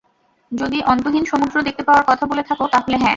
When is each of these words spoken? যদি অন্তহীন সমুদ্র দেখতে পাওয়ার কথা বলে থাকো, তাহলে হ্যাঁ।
যদি 0.51 0.77
অন্তহীন 0.83 1.25
সমুদ্র 1.25 1.55
দেখতে 1.61 1.83
পাওয়ার 1.83 2.05
কথা 2.07 2.25
বলে 2.25 2.43
থাকো, 2.43 2.65
তাহলে 2.67 2.95
হ্যাঁ। 2.97 3.09